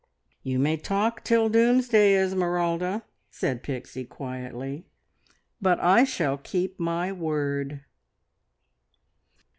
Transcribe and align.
"You 0.41 0.57
may 0.57 0.77
talk 0.77 1.23
till 1.23 1.47
doomsday, 1.47 2.15
Esmeralda," 2.15 3.03
said 3.29 3.61
Pixie 3.61 4.03
quietly, 4.03 4.87
"but 5.61 5.79
I 5.79 6.05
shall 6.05 6.39
keep 6.39 6.79
my 6.79 7.11
word!" 7.11 7.81